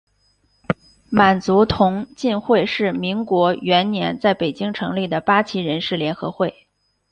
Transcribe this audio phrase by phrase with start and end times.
[1.11, 6.67] 满族同进会是民国元年在北京成立的八旗人士联合会。